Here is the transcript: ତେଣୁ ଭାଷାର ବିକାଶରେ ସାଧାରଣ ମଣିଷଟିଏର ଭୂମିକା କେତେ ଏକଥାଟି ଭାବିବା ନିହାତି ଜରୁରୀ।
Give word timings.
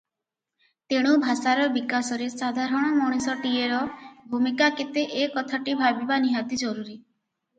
ତେଣୁ 0.91 1.11
ଭାଷାର 1.25 1.65
ବିକାଶରେ 1.73 2.29
ସାଧାରଣ 2.35 2.89
ମଣିଷଟିଏର 2.95 3.81
ଭୂମିକା 4.31 4.69
କେତେ 4.79 5.03
ଏକଥାଟି 5.27 5.77
ଭାବିବା 5.83 6.17
ନିହାତି 6.27 6.61
ଜରୁରୀ। 6.63 6.97